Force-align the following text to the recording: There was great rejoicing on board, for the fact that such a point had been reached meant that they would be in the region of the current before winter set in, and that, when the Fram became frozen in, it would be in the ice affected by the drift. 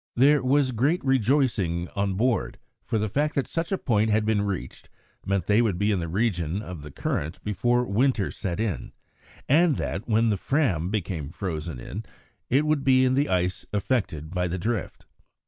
There 0.15 0.41
was 0.41 0.71
great 0.71 1.05
rejoicing 1.05 1.87
on 1.95 2.15
board, 2.15 2.57
for 2.81 2.97
the 2.97 3.07
fact 3.07 3.35
that 3.35 3.45
such 3.47 3.71
a 3.71 3.77
point 3.77 4.09
had 4.09 4.25
been 4.25 4.41
reached 4.41 4.89
meant 5.27 5.45
that 5.45 5.53
they 5.53 5.61
would 5.61 5.77
be 5.77 5.91
in 5.91 5.99
the 5.99 6.07
region 6.07 6.59
of 6.63 6.81
the 6.81 6.89
current 6.89 7.39
before 7.43 7.85
winter 7.85 8.31
set 8.31 8.59
in, 8.59 8.93
and 9.47 9.75
that, 9.75 10.07
when 10.07 10.31
the 10.31 10.37
Fram 10.37 10.89
became 10.89 11.29
frozen 11.29 11.79
in, 11.79 12.03
it 12.49 12.65
would 12.65 12.83
be 12.83 13.05
in 13.05 13.13
the 13.13 13.29
ice 13.29 13.63
affected 13.75 14.31
by 14.31 14.47
the 14.47 14.57
drift. 14.57 15.05